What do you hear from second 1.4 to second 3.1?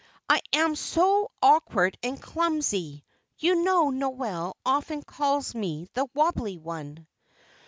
awkward and clumsy.